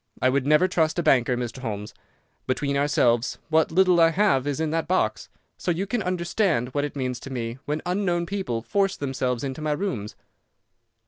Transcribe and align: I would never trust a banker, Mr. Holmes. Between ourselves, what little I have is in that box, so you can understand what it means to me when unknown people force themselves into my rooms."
I 0.19 0.29
would 0.29 0.47
never 0.47 0.67
trust 0.67 0.97
a 0.97 1.03
banker, 1.03 1.37
Mr. 1.37 1.59
Holmes. 1.59 1.93
Between 2.47 2.75
ourselves, 2.75 3.37
what 3.49 3.71
little 3.71 3.99
I 3.99 4.09
have 4.09 4.47
is 4.47 4.59
in 4.59 4.71
that 4.71 4.87
box, 4.87 5.29
so 5.59 5.69
you 5.69 5.85
can 5.85 6.01
understand 6.01 6.69
what 6.69 6.83
it 6.85 6.95
means 6.95 7.19
to 7.19 7.29
me 7.29 7.59
when 7.65 7.83
unknown 7.85 8.25
people 8.25 8.63
force 8.63 8.97
themselves 8.97 9.43
into 9.43 9.61
my 9.61 9.73
rooms." 9.73 10.15